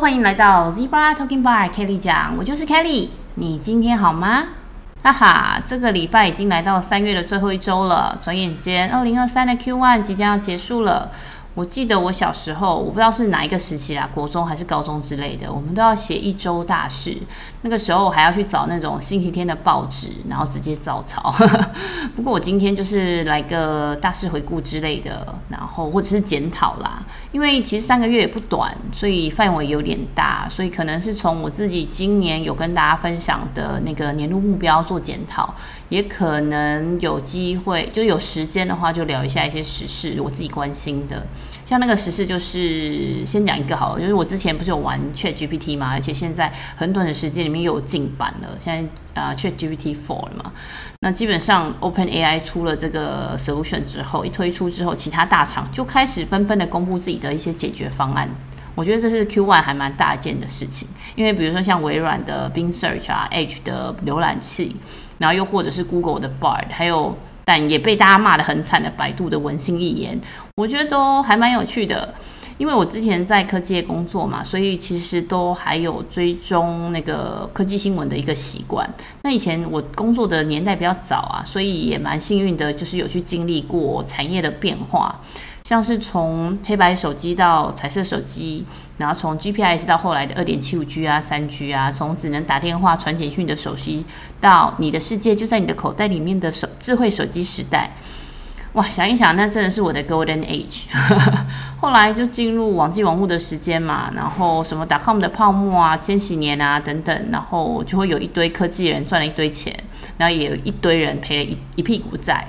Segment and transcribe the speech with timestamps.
[0.00, 3.10] 欢迎来到 Zebra Talking Bar，Kelly 讲，我就是 Kelly。
[3.36, 4.42] 你今天好吗？
[5.02, 11.12] 哈哈，这个礼拜已经来到三月的最后一周了，转眼间，二零二三的 Q1 即将要结束了。
[11.54, 17.16] 我记得我小时候，我不知道是哪一个时期啦，国中还是高中之类的，我们都要写一周大事。
[17.62, 21.32] 那个时候还要去找那种星期天的报纸，然后直接照抄。
[22.16, 27.04] 不过我今天就是来个大事回顾之类的，然后或者是检讨啦。
[27.30, 35.54] 因为其实三个月也不短，所以范围有点大，所以可能是从我自己今年有跟大家分享的那个年度目标做检讨，
[35.88, 41.24] 也可能有机会就有时间的话，就聊一下一些时事，我自己关心的。
[41.66, 48.72] 像那个时事，就是先讲一个好了，就是我之前不是有玩 Chat GPT 嘛，而且现在很短的时间里面又有进版了，现
[49.14, 50.52] 在啊、Chat GPT for 了嘛。
[51.00, 58.28] 那基本上 Open AI 出了这个 solution 之后，一推出之后，其他大厂就开始纷纷的公布自己的一些解决方案。
[58.74, 64.76] 我觉得这是 Q1 还蛮大件的事情，因为比如说像微软的 Bing Search 啊，Edge 的浏览器，
[65.18, 67.16] 然后又或者是 Google 的 Bard，还有。
[67.44, 70.20] 但也被大家骂得很惨的百度的文心一言，
[70.56, 72.14] 我觉得都还蛮有趣的。
[72.56, 78.88] 因为我之前在科技业工作嘛，所以其实都还有追踪那个科技新闻的一个习惯。
[79.22, 85.20] 那以前我工作的年代比较早啊，所以也蛮幸运的，就是有去经历过产业的变化。
[85.64, 88.64] 像是从黑白手机到彩色手机，
[88.96, 94.04] 然后从 GPS 到后来的二点七五 G 啊、三 G 啊，从只能打电话传简讯的手机，
[94.40, 97.90] 到你的世界就在你的口袋里面的手智慧手机时代，
[98.74, 98.88] 哇！
[98.88, 100.84] 想一想，那真的是我的 Golden Age。
[101.80, 109.76] 后来就进入网际网路的时间嘛，然后什么 .com 的泡沫啊、千禧年啊等等，然后就会有一堆科技人赚了一堆钱，
[110.16, 112.46] 然后也有一堆人赔了一一屁股债。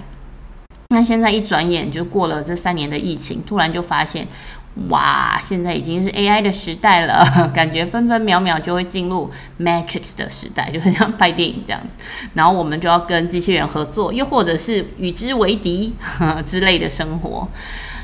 [0.89, 4.25] 那现在一转眼就过了这三年的疫情，突然就发现，
[4.89, 7.23] 哇，现在已经是 AI 的时代了，
[7.55, 11.97] 感觉分分秒秒就会进入 Matrix 的时代，就很像拍电影这样子。
[12.33, 15.95] 然后我们就要跟机器人合作，又或者是与之为敌
[16.45, 17.47] 之类的生活。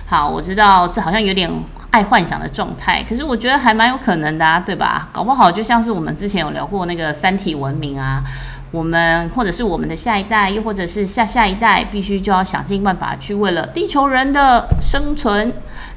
[0.05, 1.49] 好，我知道这好像有点
[1.89, 5.09] 爱幻想的状态，可是我觉得还蛮有可能的啊，对吧？
[5.11, 8.23] 搞不好就像是我们之前有聊过那个三体文明啊。
[8.71, 15.53] 我们或者是我们的下一代，又或者是下下一代，必须就要想尽办法去为了地球人的生存，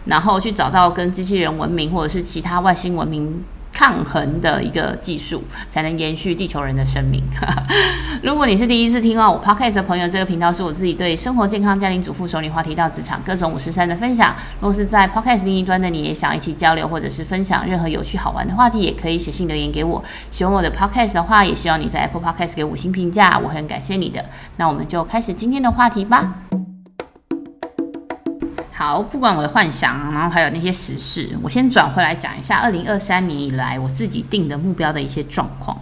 [0.07, 3.45] 然后去找到跟机器人文明或者是其他外星文明。
[3.75, 7.23] 抗衡的一个技术，才能延续地球人的生命。
[8.23, 14.35] 如果你是第一次听到我 Podcast 的朋友，这个频道是我自己对生活、健康、家庭主妇、熟女话题到职场各种五十三的分享。
[14.61, 20.03] 如果是在 Podcast 另一端的，你也想一起交流或者是分享任何有趣好玩的话题，也可以写信留言给我。
[20.31, 24.25] 喜欢我的 Podcast 的话，也希望你在 Apple Podcast 给五星评价，我很感谢你的。
[24.57, 26.35] 那我们就开始今天的话题吧。
[28.85, 35.75] 好，不管我的幻想，然后还有那些时事，我先转回来讲一下二零二三年以来我自己定的目标的一些状况。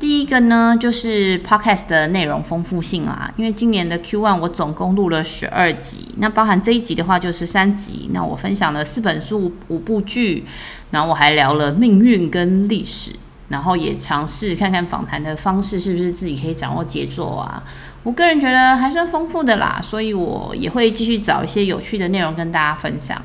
[0.00, 8.10] 第一个呢，就是 Podcast 的内容丰富性啊，因为今年的 Q One 我总共录了十二集，那包含这一集的话就是三集。
[8.12, 10.44] 那我分享了四本书、五部剧，
[10.90, 13.12] 然后我还聊了命运跟历史。
[13.52, 17.62] 然后也尝试看看访谈的方式是不是自己可以掌握节奏啊。
[18.02, 23.22] 我个人觉得还算丰富的啦，所以我也会继续找一些有趣的内容跟大家分享。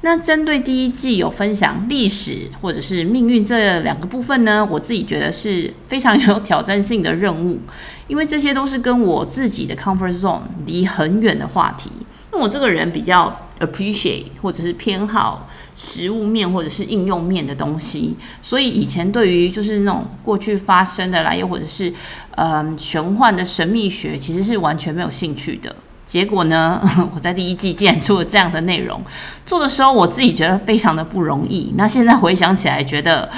[0.00, 7.58] 那针对第一季有分享历史或者是命运这两个部分呢，我自己觉得是非常有挑战性的任务，
[8.08, 11.90] 因为这些都是跟我自己的 comfort zone 离很远的话题。
[12.32, 21.92] 那我这个人比较 appreciate 或者是偏好实物面或者是应用面的东西，所以以前对于就是那种过去发生的啦，又或者是
[22.36, 25.74] 嗯玄幻的神秘学，其实是完全没有兴趣的。
[26.04, 26.80] 结果呢，
[27.14, 29.02] 我在第一季竟然出了这样的内容，
[29.44, 31.72] 做的时候我自己觉得非常的不容易。
[31.76, 33.28] 那现在回想起来，觉得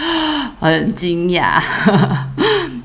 [0.61, 1.63] 很惊讶。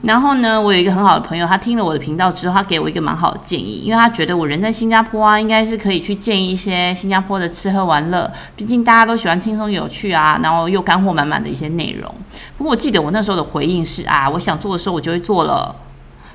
[0.04, 12.14] 然后呢，我有一个很好的朋友，他听了我的频道之后，他给我一个蛮好的建议，因为他觉得我人在新加坡啊，应该是可以去见一些新加坡的吃喝玩乐，毕竟大家都喜欢轻松有趣啊，然后又干货满满的一些内容。
[12.58, 15.74] 不过我记得我那时候的回应是啊，我想做的时候我就会做了。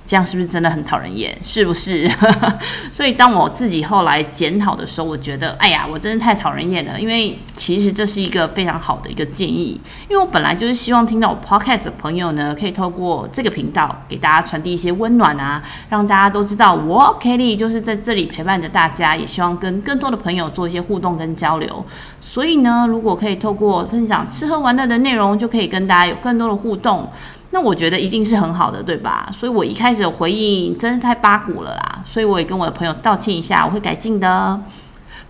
[0.09, 1.37] 这样是不是真的很讨人厌？
[1.43, 2.11] 是不是？
[2.91, 6.99] 所以当我自己后来检讨的时候，我觉得，哎呀，我真的太讨人厌了。
[6.99, 9.79] 因为其实这是一个非常好的一个建议，
[10.09, 21.85] 因为我本来就是希望听到我 podcast 的朋友呢，可以透过这个频道给大家传递一些温暖啊，让大家都知道我 Kelly 就是在这里陪伴着大家，也希望跟更多的朋友做一些互动跟交流。
[22.23, 27.07] 所以呢，如果可以透过分享吃喝玩乐的内容，就可以跟大家有更多的互动。
[27.51, 29.31] 那我觉得一定是很好的，对吧？
[29.33, 34.61] 所以我一开始的回应真是太八股了啦，所以我也跟我的朋友道歉一下，我会改进的。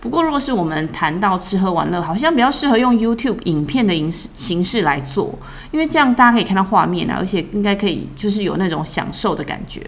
[0.01, 5.37] 不过，如果是我们谈到吃喝玩乐，好像比较适合用 YouTube 影片的形式形式来做，
[5.71, 9.81] 因为这样大家可以看到画面啊，而且应该可以就是有那种享受的感觉。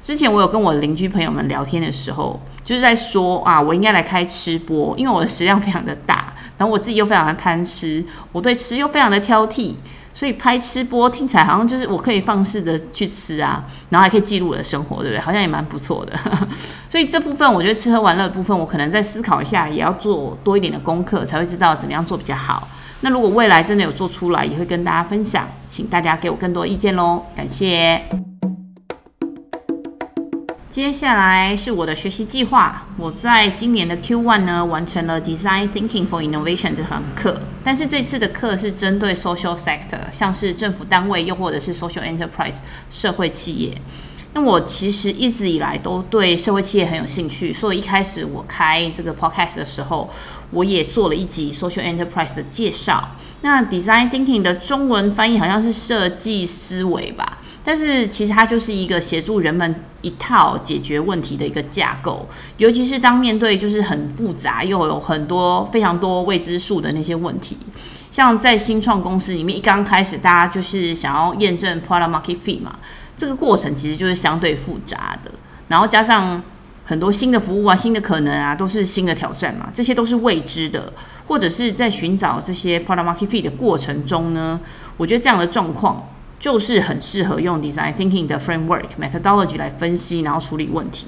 [0.00, 9.74] 之前我有跟我邻居朋友们聊天的时候，就是在说啊，我应该来开吃播，因为我的食量非常的大，然后我自己又非常的贪吃，我对吃又非常的挑剔。
[10.16, 15.20] 所以拍吃播听起来好像就是我可以放肆的去吃啊，然后还可以记录我的生活，对不对？
[15.20, 16.18] 好像也蛮不错的。
[16.88, 22.66] 所以这部分我觉得吃喝玩乐的部分，我可能在思考一下，也要做多一点的功课，才会知道怎么样做比较好。
[23.02, 28.35] 那如果未来真的有做出来，也会跟大家分享，请大家给我更多意见喽，感谢。
[30.76, 32.86] 接下来是我的学习计划。
[32.98, 37.40] 我在今年的 Q1 呢，完成了 Design Thinking for Innovation 这堂课。
[37.64, 42.56] 但是这次的课是针对 Social Sector，像是政府单位，又或者是 Social Enterprise
[42.90, 43.80] 社会企业。
[44.34, 50.10] 那我其实一直以来都对社会企业很有兴趣，所以一开始我开这个 Podcast 的时候，
[50.50, 53.16] 我也做了一集 Social Enterprise 的介绍。
[53.40, 57.38] 那 Design Thinking 的中文翻译好像是设计思维吧。
[57.66, 62.24] 但是其实它就是一个协助人们一套解决问题的一个架构，
[62.58, 67.58] 尤其是当面对就是很复杂又有很多非常多未知数的那些问题，
[68.12, 72.78] 像在新创公司里面一刚开始，大家就是想要验证 product market fit 嘛，
[73.16, 75.32] 这个过程其实就是相对复杂的，
[75.66, 76.40] 然后加上
[76.84, 80.92] 很多新的服务啊、新的可能啊，都是新的挑战嘛，这些都是未知的，
[81.26, 84.60] 或者是在寻找这些 product market fit 的过程中呢，
[84.96, 86.00] 我觉得这样的状况。
[86.38, 91.06] 就是很适合用 design thinking 的 framework methodology 来分析，然后处理问题。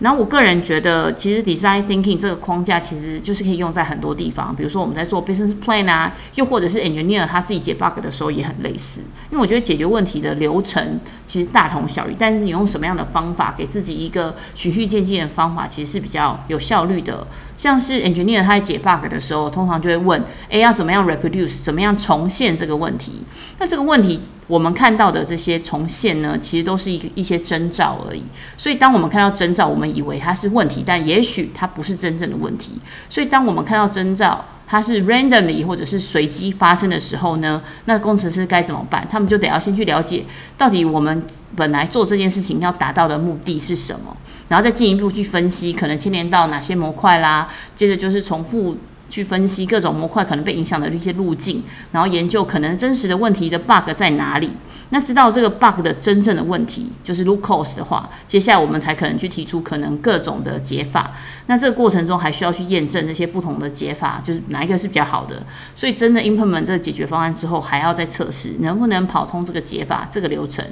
[0.00, 9.00] 然后我个人觉得，其实 design thinking 这个框架其实就是可以用在很多地方，比如说我们在做 business plan 啊，又或者是 engineer 他自己解 bug 的时候也很类似。
[9.30, 17.26] 因为我觉得解决问题的流程其实大同小异，但是你用什么样的方法给自己一个循序渐进的方法，其实是比较有效率的。
[17.56, 23.22] 像是 engineer 他在解 bug 的时候，通常就会问：诶，要怎么样 reproduce，怎么样重现这个问题？
[23.60, 24.18] 那这个问题
[24.48, 28.24] 我们看到的这些重现呢，其实都是一一些征兆而已。
[28.58, 32.72] 所以当我们看到征兆，我们以为它是问题，但也许它不是真正的问题。
[33.08, 39.06] 所以当我们看到征兆，它是 randomly 或者是随机发生的时候呢，那工程师该怎么办？
[39.10, 40.24] 他们就得要先去了解，
[40.56, 41.22] 到底我们
[41.54, 44.16] 本来做这件事情要达到的目的是什么。
[44.46, 47.48] 然后再进一步去分析，可能牵连到哪些模块啦。
[47.74, 48.76] 接着就是重复
[49.14, 51.62] 去分析各种模块可能被影响的一些路径，
[51.92, 54.50] 然后研究可能真实的问题的 bug 在哪里。
[54.90, 61.12] 那知道这个 bug 的真正的问题，就是 root cause 的话，接下来我们才可能去提出可能各种的解法。
[61.46, 65.46] 那这个过程中还需要去验证这些不同的解法，就是哪一个是比较好的。
[65.76, 70.64] 所以真的 implement 这个解决方案之后，还要再测试能不能跑通这个解法这个流程，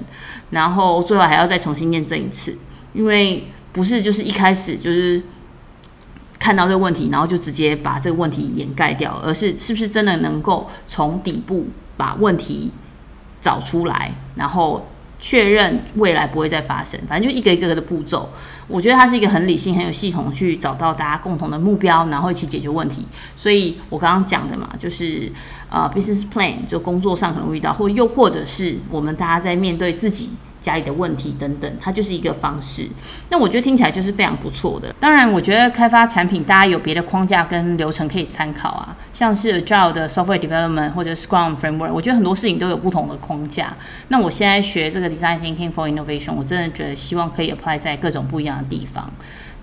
[0.51, 2.59] 然后最后还要再重新验证一次，
[2.93, 3.45] 因为。
[3.75, 5.23] 不是，就是一开始就是
[6.43, 12.73] 看到这个问题，然后就直接把这个问题掩盖掉，而是是不是真的能够从底部把问题
[13.41, 14.89] 找出来，然后
[15.21, 16.99] 确认未来不会再发生。
[17.09, 18.29] 反正就一个一个的步骤，
[18.67, 23.07] 我觉得它是一个很理性、很有系统去找到大家共同的目标，然后一起解决问题。
[23.37, 25.31] 所以我刚刚讲的嘛，就是
[25.71, 30.31] 呃，business plan 就工作上可能遇到，或又或者是我们大家在面对自己。
[30.63, 32.89] 家里的问题等等，它就是一个方式。
[33.29, 34.95] 那我觉得听起来就是非常不错的。
[34.99, 43.77] 当然，我觉得开发产品大家有别的框架跟流程可以参考啊，像是 Agile 的 Software Development 或者 Scrum Framework，我觉得很多事情都有不同的框架。
[44.09, 49.11] 那我现在学这个 Design Thinking for Innovation，我真的觉得希望可以 apply 在各种不一样的地方。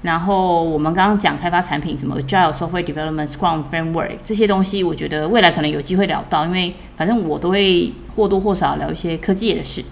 [0.02, 9.84] 然后我们刚刚讲开发产品，什么 Agile Software Development、Scrum Framework 这些东西，我觉得未来可能有机会聊到，因为反正我都会或多或少聊一些科技的事。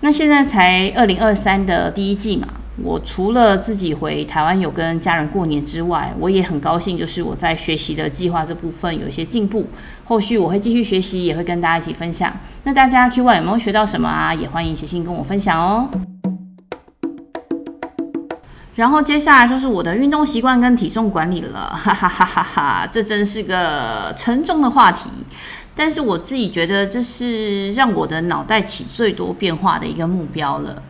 [0.00, 2.46] 那现在才二零二三的第一季嘛，
[2.82, 9.66] 我除了自己回台湾有跟家人过年之外，我也很高兴，就是我在学习的计划这部分有一些进步。
[10.04, 12.32] 后续我会继续学习，也会跟大家一起分享。
[12.62, 14.32] 那大家 Q1 有没有学到什么啊？
[14.32, 15.90] 也欢迎写信跟我分享哦。
[18.76, 25.10] 然后接下来就是我的运动习惯跟体重管理了，哈哈哈哈哈，这真是个沉重的话题。
[25.78, 30.82] 但是我自己觉得这是让我的脑袋起最多变化的一个目标了。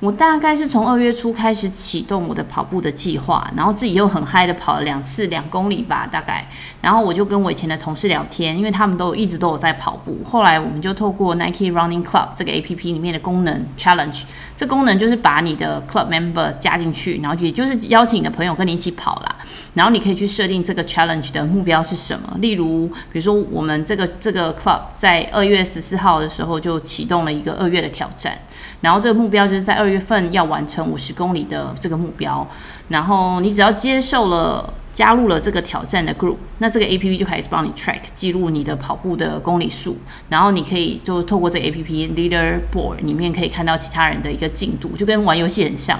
[0.00, 6.46] 我大概是从二月初开始启动我的跑步的计划，然后自己又很嗨的跑了两次两公里吧，大概。
[6.82, 10.18] 然后我就跟我以前的同事聊天，因为他们都一直都有在跑步。
[10.22, 14.24] 后来我们就透过 Nike Running Club 这个 APP 里面的功能 Challenge，
[14.54, 19.33] 这功能就是把你的 Club Member 加进去，然后也就是邀请你的朋友跟你一起跑啦。
[19.74, 28.38] 然后你可以去设定这个 Challenge 的目标是什么，例如，比如说我们这个这个 Club 在二月十四号的时候就启动了一个二月的挑战。
[28.80, 32.46] 然后这个目标就是在二月份要完成五十公里的这个目标，
[32.88, 39.96] 然后你只要接受了加入了这个挑战的 group，那这个 A P P 就开始帮你 track 记录你的跑步的公里数，
[40.28, 45.98] 然后你可以就透过这 A P P leaderboard 里面可以看到其他人的一个进度，就跟玩游戏很像。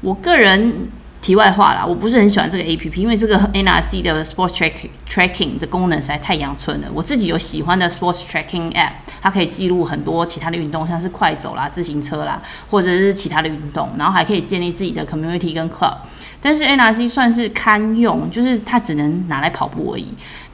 [0.00, 0.88] 我个人
[1.24, 6.88] 题外话啦，我不是很喜欢这个 A P P，因为这个 N R C 的 sports tracking tracking 的功能实在太阳春了。
[6.92, 8.90] 我自己有喜欢的 sports tracking app，
[9.22, 15.96] 它可以记录很多其他的运动，像是快走啦、自行车啦，或者是其他的运动，然后还可以建立自己的 community 跟 club。
[16.42, 20.08] 但是 NRC 算是堪用，就是它只能拿来跑步而已。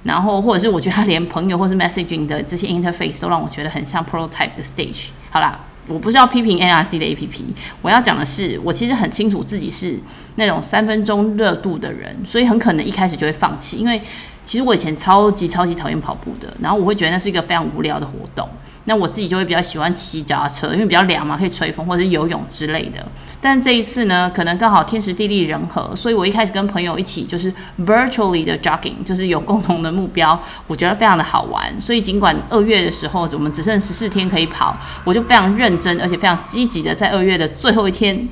[0.04, 5.08] 然后或者是我觉得它连朋友或是 messaging 的这些 interface 都让我觉得很像 prototype 的 stage。
[5.30, 7.42] 好啦，我不是要批评 NRC 的 APP，
[7.82, 9.98] 我要讲的是，我其实很清楚自己是
[10.36, 13.76] 那种三分钟热度的人，所以很可能一开始就会放弃。
[13.78, 14.00] 因为
[14.44, 18.48] 其实我以前超级超级讨厌跑步的，然后我会觉得那是一个非常无聊的活动。
[18.84, 23.06] 那我自己就会比较喜欢骑脚踏车，因为比较凉嘛，可以吹风或者是游泳之类的。
[23.38, 31.78] 但这一次呢，可能刚好天时地利人和，所以我一开始跟朋友一起就是 virtually 的 jogging，就是有共同的目标，我觉得非常的好玩。
[31.78, 38.28] 所以尽管二月的时候我们只剩十四天可以跑，我就非常认真而且非常积极的在二月的最后一天，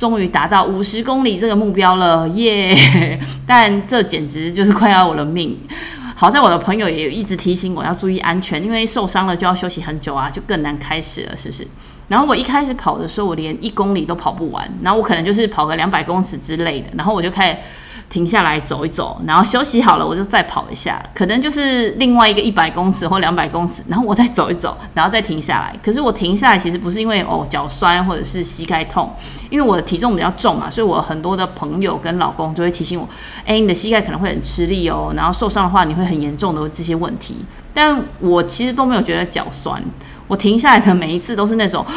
[0.00, 2.74] 终于达到五十公里这个目标了，耶、
[3.46, 5.54] 但这简直就是快要我的命。
[6.16, 11.66] 好在我的朋友也一直提醒我要注意安全，因为受伤了就要休息很久啊，就更难开始了，是不是？
[12.08, 17.58] 然后我一开始跑的时候，我连一公里都跑不完，然后我可能就是跑个两百公尺之类的，然后我就开始。
[18.10, 25.74] 停下来走一走，然后休息好了，我就再跑一下，可能就是另外一个一百公尺或两百公尺，然后我再走一走，然后再停下来。
[25.80, 29.14] 可是我停下来其实不是因为哦脚酸或者是膝盖痛，
[29.48, 33.08] 因为我的体重比较重嘛，所以我很多的朋友跟老公就会提醒我，
[33.46, 37.36] 哎，你的膝盖可能会很吃力哦，然后受伤的话你会很严重的这些问题。
[37.72, 39.80] 但我其实都没有觉得脚酸，
[40.26, 41.86] 我停下来的每一次都是那种。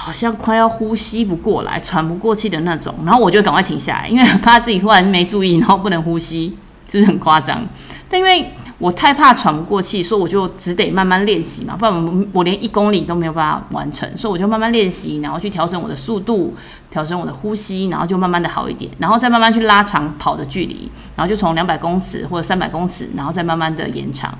[0.00, 6.56] 好像快要呼吸不过来、喘不过气的那种，然后我就赶快停下来，因为怕自己突然没注意，然后不能呼吸，
[6.88, 7.66] 就是很夸张。
[8.08, 16.54] 但因为我太怕喘不过气，所以我就只得慢慢练习嘛，不然我我连一公里都没有办法完成，所以我就慢慢练习，然后去调整我的速度，
[16.92, 24.32] 调整我的呼吸，然后就慢慢的好一点，然后再慢慢去拉长跑的距离，然后就从两百公尺或者三百公尺，然后再慢慢的延长。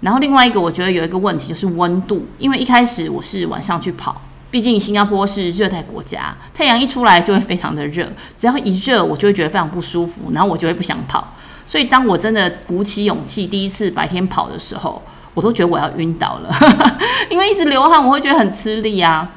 [0.00, 4.20] 然后另外一个我觉得有一个问题就是温度，因为一开始我是晚上去跑。
[4.56, 11.34] 毕竟新加坡是热带国家，太阳一出来就会非常的热，只要一热我就会觉得非常不舒服，然后我就会不想跑。
[11.66, 15.02] 所以当我真的鼓起勇气第一次白天跑的时候，
[15.34, 16.50] 我都觉得我要晕倒了，
[17.28, 19.30] 因为一直流汗，我会觉得很吃力啊。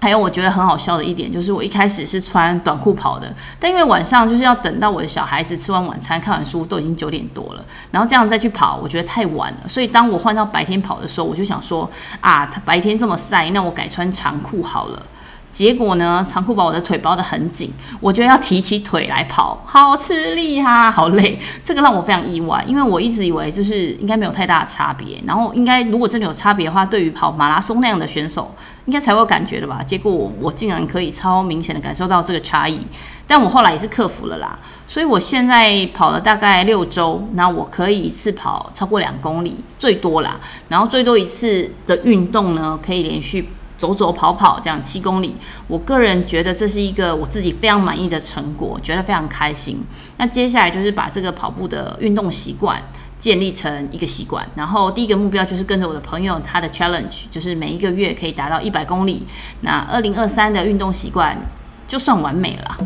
[0.00, 9.68] 还有我觉得很好笑的一点，就是我一开始是穿短裤跑的，但因为晚上就是要等到我的小孩子吃完晚餐、看完书，都已经九点多了，然后这样再去跑，我觉得太晚了。
[9.68, 11.88] 所以当我换到白天跑的时候，我就想说
[12.20, 15.02] 啊，他白天这么晒，那我改穿长裤好了。
[15.50, 21.38] 结果呢，长裤把我的腿包得很紧，我觉得要提起腿来跑，好吃力哈、啊，好累。
[21.64, 28.54] 这个让我非常意外，因为我一直以为就是应该没有太大的差别，然后应该如果真的有差别的话，对于跑马拉松那样的选手，
[28.86, 29.82] 应该才会有感觉的吧。
[29.82, 32.80] 结果我我竟然可以超明显的感受到这个差异，
[33.26, 34.58] 但我后来也是克服了啦。
[34.86, 40.38] 所以我现在跑了大概六周，那我可以一次跑超过两公里，最多啦。
[40.68, 43.48] 然后最多一次的运动呢，可以连续。
[43.80, 45.34] 走走跑跑这样七公里，
[45.66, 49.82] 我个人觉得这是一个我自己非常满意的成果，觉得非常开心。
[50.18, 52.78] 那接下来就是把这个跑步的运动习惯
[53.18, 59.26] 建立成一个习惯，然后第一个目标就是跟着我的朋友他的 challenge，就是每一个月可以达到一百公里。
[59.62, 61.38] 那二零二三的运动习惯
[61.88, 62.76] 就算完美了，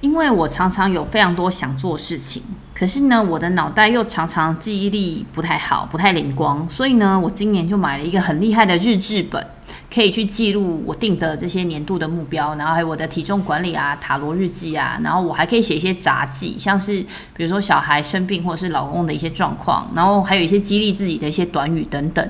[0.00, 2.42] 因为我常常有非常多想做事情。
[2.78, 9.44] 可是呢，我的脑袋又常常记忆力不太好，不太灵光，所以呢，我今年就买了一个很厉害的日志本，
[9.92, 17.04] 可以去记录我定的这些年度的目标，然后还有我的体重管理啊、塔罗日记啊，然后我还可以写一些杂记，像是
[17.34, 22.24] 比如说小孩生病或者是老公的一些状况，然后还有一些激励自己的一些短语等等。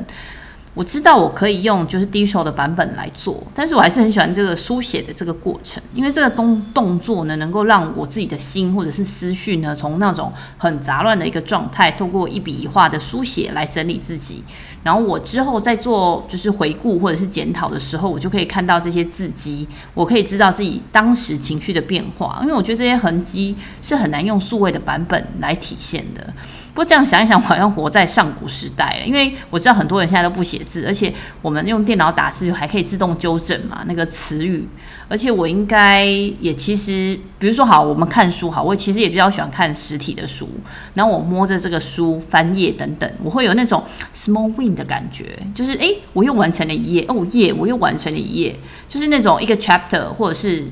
[0.79, 14.45] 我知道我可以用就是 digital 的版本来做，但是我还是很喜欢这个书写的这个过程，因为这个动动作呢，能够让我自己的心或者是思绪呢，从那种很杂乱的一个状态，透过一笔一画的书写来整理自己。
[14.89, 22.39] 然后我之后再做就是回顾或者是检讨的时候，我就可以看到这些字迹，我可以知道自己当时情绪的变化。
[22.41, 26.33] 因为我觉得这些痕迹是很难用数位的版本来体现的。
[26.73, 29.05] 不过这样想一想，好像活在上古时代了。
[29.05, 34.67] 因为我知道很多人现在都不写字，而且我们用电脑打字就还可以自动纠正嘛，那个词语。
[35.11, 36.05] 而且我应该
[36.39, 40.49] 也其实，比如说好，我们看书好，我其实也比较喜欢看实体的书。
[40.95, 43.83] 然后我摸着这个书翻页等等，我会有那种
[44.15, 48.57] small win 的感觉，就是诶，我又完成了一页，哦耶，我又完成了一页，
[48.89, 50.65] 就是那种一个 chapter 或者是。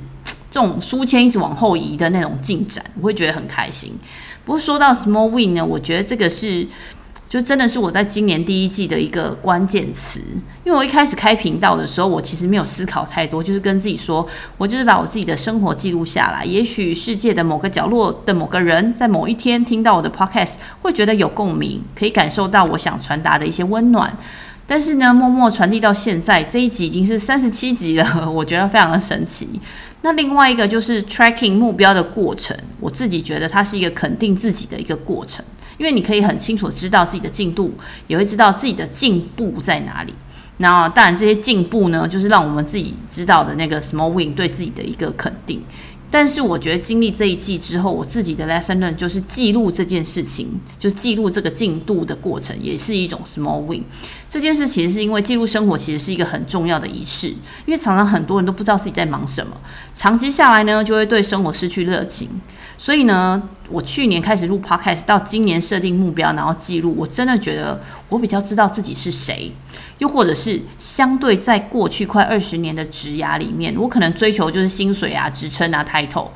[0.48, 3.92] 这种书签一直往后移的那种进展，我会觉得很开心。
[4.42, 6.66] 不过说到 small win 呢，我觉得这个是。
[7.36, 10.18] 就真的是我在今年第一季的一个关键词，
[10.64, 14.26] 因为我一开始开频道的时候，我其实没有思考太多，就是跟自己说，
[14.56, 16.42] 我就是把我自己的生活记录下来。
[16.46, 24.16] 也许世界的某个角落的某个人，在某一天听到我的 podcast，会觉得有共鸣，可以感受到我想传达的一些温暖。
[24.66, 29.46] 但是呢，默默传递到现在，这一集已经是三十七集了，我觉得非常的神奇。
[30.00, 35.44] 那另外一个就是 tracking 目标的过程，我自己觉得它是一个肯定自己的一个过程。
[35.78, 37.75] 因为你可以很清楚知道自己的进度，
[38.06, 40.14] 也会知道自己的进步在哪里。
[40.59, 45.62] 那当然，这些进步呢，就是让我们自己知道的那个 small win 对自己的一个肯定。
[46.09, 53.83] 但是我觉得经历这一季之后，我自己的 lesson learn 就是记录这件事情，就记录这个进度的过程，也是一种 small win。
[54.30, 57.28] 这件事其实是因为记录生活其实是一个很重要的仪式，
[57.66, 59.54] 因为常常很多人都不知道自己在忙什么，
[59.92, 62.30] 长期下来呢，就会对生活失去热情。
[62.78, 69.50] 所以呢，我去年开始录 podcast，到今年设定目标，然后记录，我真的觉得我比较知道自己是谁，
[69.99, 76.28] 又或者是相对在过去快二十年的职涯里面，我可能追求就是薪水啊、职称啊、title。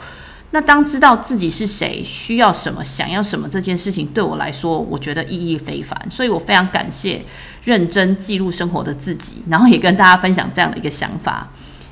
[0.53, 5.97] 那当知道自己是谁、需要什么、想要什么这件事情，对我来说，我觉得意义非凡。
[6.11, 7.23] 所以我非常感谢
[7.63, 11.49] 认真记录生活的自己，然后也跟大家分享这样的一个想法。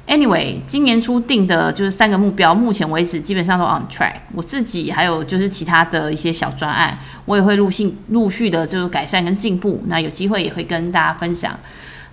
[0.08, 4.14] Anyway，今年初定的就是三个目标，目前为止基本上都 on track。
[4.32, 9.82] 我自己还有就是其他的一些小专案，我也会陆续陆续的就是改善跟进步。
[9.86, 11.54] 那有机会也会跟大家分享。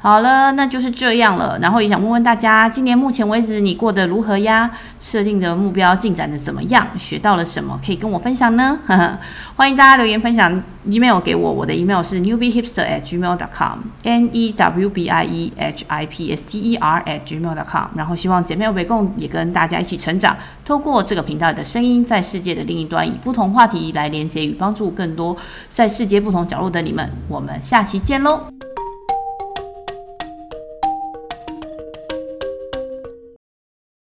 [0.05, 1.57] 好了，那就是这样了。
[1.59, 4.69] 然后也想问问大家，今年目前为止你过得如何呀？
[4.99, 6.87] 设定的目标进展的怎么样？
[6.95, 7.79] 学到了什么？
[7.83, 8.77] 可以跟我分享呢？
[8.85, 9.17] 呵呵，
[9.55, 16.75] 欢迎大家留言分享，email 给我，我的 email 是 newbiehipster@gmail.com，n e w b i e h i p s t e
[16.75, 17.87] r @gmail.com。
[17.95, 25.35] 然后希望姐妹们共也跟大家一起成长，透过这个频道的声音，在世界的另一端，以不同话题来连接与帮助更多
[25.67, 27.09] 在世界不同角落的你们。
[27.27, 28.41] 我们下期见喽！